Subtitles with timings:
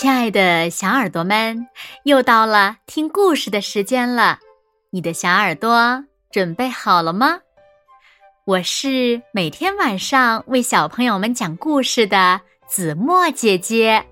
[0.00, 1.68] 亲爱的小耳朵们，
[2.04, 4.38] 又到了听故事的时间了。
[4.88, 7.38] 你的小耳朵准备好了吗？
[8.46, 14.02] 我是每天晚上为小朋友们讲故事的子墨姐姐。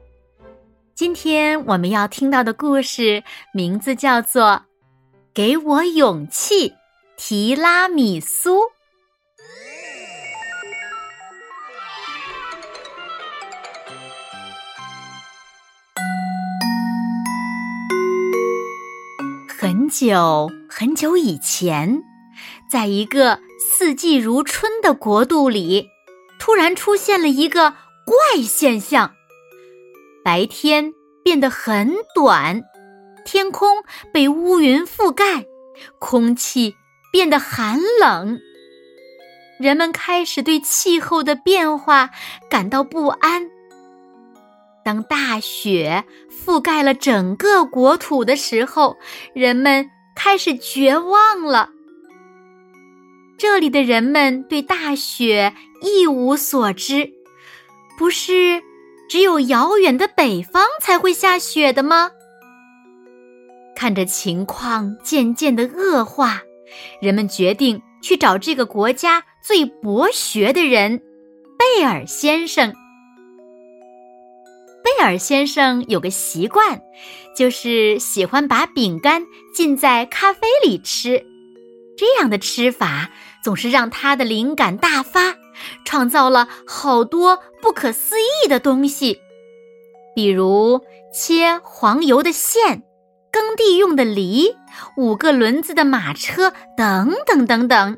[0.94, 3.24] 今天我们要听到的故事
[3.54, 4.44] 名字叫做
[5.32, 6.74] 《给我勇气，
[7.16, 8.58] 提拉米苏》。
[19.88, 22.02] 很久很久以前，
[22.70, 25.88] 在一个四季如春的国度里，
[26.38, 27.70] 突然出现了一个
[28.04, 29.14] 怪现象：
[30.22, 30.92] 白天
[31.24, 32.62] 变得很短，
[33.24, 35.46] 天空被乌云覆盖，
[35.98, 36.74] 空气
[37.10, 38.38] 变得寒冷。
[39.58, 42.10] 人们开始对气候的变化
[42.50, 43.48] 感到不安。
[44.88, 48.96] 当大雪覆盖了整个国土的时候，
[49.34, 49.86] 人们
[50.16, 51.68] 开始绝望了。
[53.36, 57.06] 这里的人们对大雪一无所知，
[57.98, 58.62] 不是
[59.10, 62.10] 只有遥远的北方才会下雪的吗？
[63.76, 66.40] 看着情况渐渐的恶化，
[67.02, 70.98] 人们决定去找这个国家最博学的人——
[71.76, 72.72] 贝尔先生。
[74.98, 76.82] 贝尔先生有个习惯，
[77.36, 79.24] 就是喜欢把饼干
[79.54, 81.24] 浸在咖啡里吃。
[81.96, 83.08] 这样的吃法
[83.44, 85.36] 总是让他的灵感大发，
[85.84, 89.20] 创造了好多不可思议的东西，
[90.16, 90.80] 比如
[91.14, 92.82] 切黄油的线、
[93.30, 94.56] 耕地用的犁、
[94.96, 97.96] 五个轮子的马车等等等等。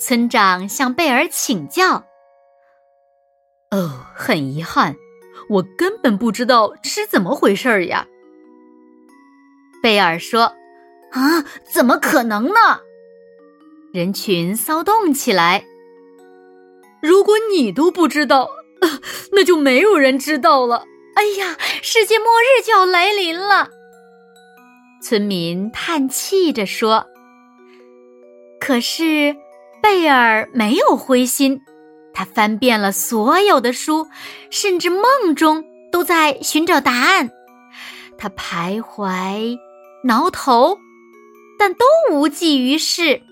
[0.00, 2.04] 村长向贝尔请教
[3.70, 4.96] ：“哦，很遗憾。”
[5.48, 8.06] 我根本不知道这是怎么回事儿呀！
[9.82, 10.52] 贝尔说
[11.12, 12.80] ：“啊，怎么可能呢？”
[13.92, 15.64] 人群骚动起来。
[17.02, 18.48] 如果你都不知道，
[19.32, 20.84] 那就没有人知道了。
[21.14, 23.70] 哎呀，世界末日就要来临了！
[25.02, 27.06] 村民叹气着说。
[28.60, 29.34] 可是
[29.82, 31.62] 贝尔没有灰心。
[32.12, 34.06] 他翻遍了所有的书，
[34.50, 37.30] 甚至梦中都在寻找答案。
[38.18, 39.58] 他徘徊、
[40.04, 40.78] 挠头，
[41.58, 43.22] 但都无济于事。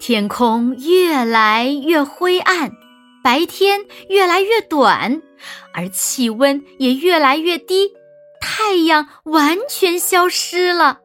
[0.00, 2.72] 天空越来越灰暗，
[3.22, 5.22] 白天越来越短，
[5.72, 7.92] 而气温也越来越低，
[8.40, 10.98] 太阳完全消失了。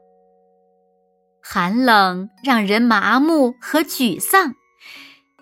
[1.39, 4.55] 寒冷让人麻木和沮丧。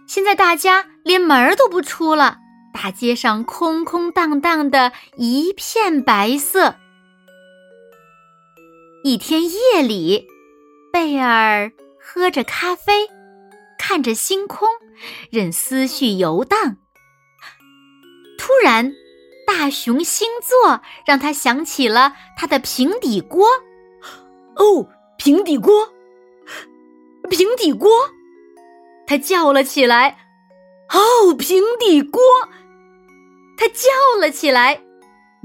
[0.07, 2.37] 现在大家连门儿都不出了，
[2.73, 6.75] 大街上空空荡荡的一片白色。
[9.03, 10.27] 一天夜里，
[10.91, 13.07] 贝尔喝着咖啡，
[13.77, 14.67] 看着星空，
[15.29, 16.77] 任思绪游荡。
[18.37, 18.93] 突然，
[19.45, 23.47] 大熊星座让他想起了他的平底锅。
[24.55, 24.87] 哦，
[25.17, 25.89] 平底锅，
[27.29, 27.91] 平底锅。
[29.07, 30.17] 他叫了起来
[30.93, 32.21] ：“哦，平底锅！”
[33.57, 34.81] 他叫了起来：“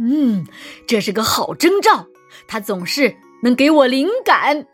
[0.03, 0.47] 嗯，
[0.87, 2.07] 这是个好征兆，
[2.49, 4.67] 它总是能给我灵感。”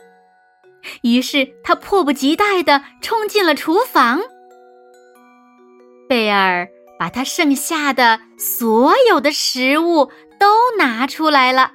[1.02, 4.20] 于是他迫不及待地冲进了厨房。
[6.08, 11.72] 贝尔把他剩下的所有的食物都拿出来了。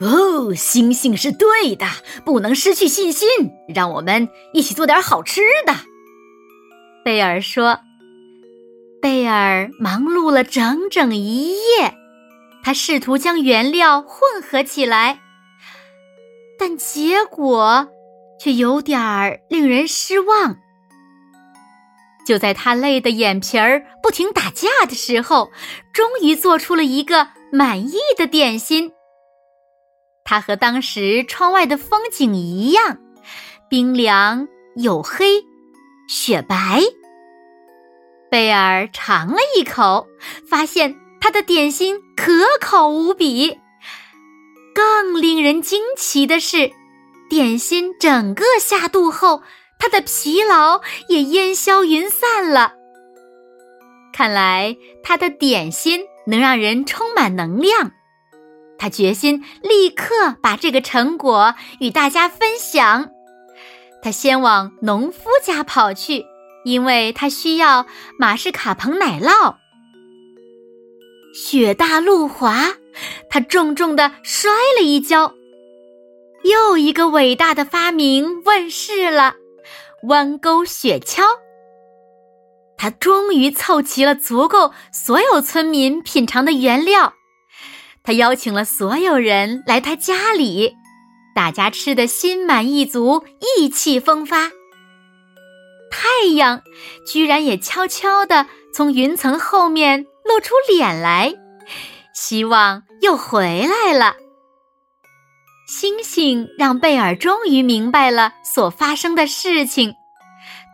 [0.00, 1.86] 哦，星星是对的，
[2.24, 3.28] 不能失去信心。
[3.74, 5.74] 让我们一起做点好吃的。
[7.04, 7.80] 贝尔说。
[9.00, 11.94] 贝尔忙碌了整整一夜，
[12.64, 15.20] 他试图将原料混合起来，
[16.58, 17.88] 但结果
[18.40, 20.56] 却有点儿令人失望。
[22.26, 25.52] 就在他累得眼皮儿不停打架的时候，
[25.92, 28.90] 终于做出了一个满意的点心。
[30.30, 32.98] 它和当时窗外的风景一样，
[33.70, 34.46] 冰凉、
[34.76, 35.42] 黝黑、
[36.06, 36.82] 雪白。
[38.30, 40.06] 贝尔尝了一口，
[40.46, 43.58] 发现他的点心可口无比。
[44.74, 46.70] 更令人惊奇的是，
[47.30, 49.42] 点心整个下肚后，
[49.78, 52.74] 他的疲劳也烟消云散了。
[54.12, 57.92] 看来，他的点心能让人充满能量。
[58.78, 63.10] 他决心立刻把这个成果与大家分享。
[64.00, 66.24] 他先往农夫家跑去，
[66.64, 67.86] 因为他需要
[68.18, 69.56] 马士卡彭奶酪。
[71.34, 72.74] 雪大路滑，
[73.28, 75.34] 他重重的摔了一跤。
[76.44, 79.34] 又一个伟大的发明问世了——
[80.08, 81.24] 弯钩雪橇。
[82.76, 87.12] 他终于凑齐了足够所有村民品尝的原料。
[88.08, 90.74] 他邀请了所有人来他家里，
[91.34, 93.22] 大家吃得心满意足，
[93.58, 94.50] 意气风发。
[95.90, 96.62] 太阳
[97.06, 101.34] 居然也悄悄地从云层后面露出脸来，
[102.14, 104.16] 希望又回来了。
[105.66, 109.92] 星星让贝尔终于明白了所发生的事情。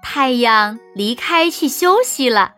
[0.04, 2.52] 太阳离开去休息了，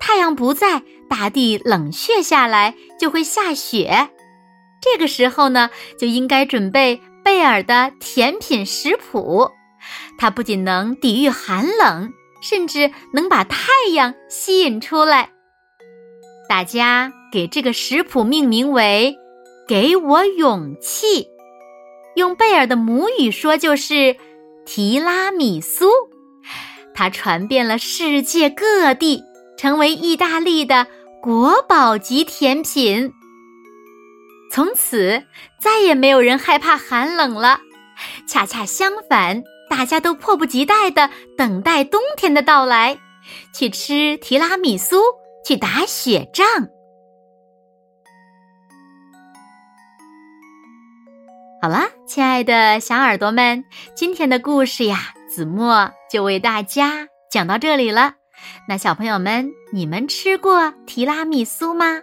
[0.00, 4.08] 太阳不在，大地冷却下来，就会下雪。
[4.82, 9.48] 这个时候呢，就应该准备贝尔的甜品食谱。
[10.18, 12.12] 它不仅能抵御寒冷，
[12.42, 15.30] 甚至能把太阳吸引出来。
[16.48, 19.16] 大家给这个食谱命名为
[19.66, 21.28] “给我勇气”，
[22.16, 24.16] 用贝尔的母语说就是
[24.66, 25.86] “提拉米苏”。
[26.92, 29.22] 它传遍了世界各地，
[29.56, 30.86] 成为意大利的
[31.22, 33.12] 国宝级甜品。
[34.52, 35.24] 从此，
[35.58, 37.58] 再也没有人害怕寒冷了。
[38.28, 41.08] 恰恰相反，大家都迫不及待的
[41.38, 42.98] 等待冬天的到来，
[43.54, 45.00] 去吃提拉米苏，
[45.42, 46.46] 去打雪仗。
[51.62, 53.64] 好了，亲爱的小耳朵们，
[53.94, 58.16] 今天的故事呀，子墨就为大家讲到这里了。
[58.68, 62.02] 那小朋友们，你们吃过提拉米苏吗？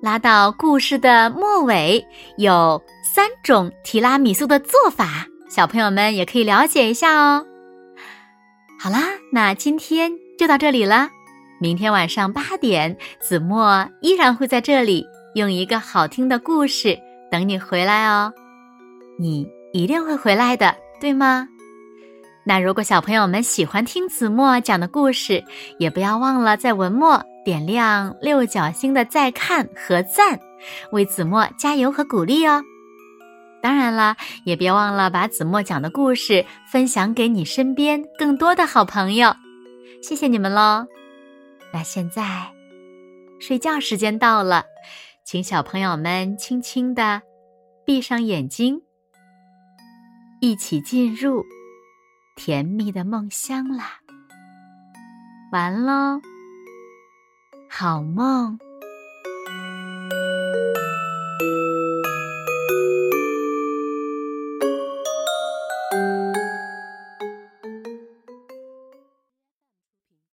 [0.00, 2.04] 拉到故事的末尾，
[2.36, 7.44] 有三种提拉米苏的做法，小朋友们也可以了解一下哦。
[8.78, 9.00] 好啦，
[9.32, 11.08] 那今天就到这里了。
[11.60, 15.04] 明天晚上八点，子墨依然会在这里
[15.34, 16.96] 用一个好听的故事
[17.28, 18.32] 等你回来哦。
[19.18, 21.48] 你一定会回来的，对吗？
[22.44, 25.42] 那如果小朋友们喜欢听子墨讲的故事，
[25.80, 27.20] 也不要忘了在文末。
[27.48, 30.38] 点亮六角星的再看和赞，
[30.92, 32.62] 为子墨加油和鼓励哦！
[33.62, 39.34] 当然了，也别忘了把子墨讲的故事分享给你身边更多的好朋友。
[40.02, 40.86] 谢谢你们喽！
[41.72, 42.52] 那现在
[43.40, 44.66] 睡觉时间到了，
[45.24, 47.22] 请小朋友们轻轻的
[47.86, 48.82] 闭上眼睛，
[50.42, 51.42] 一起进入
[52.36, 54.00] 甜蜜的梦乡啦！
[55.50, 56.20] 完喽。
[57.68, 58.67] 好梦。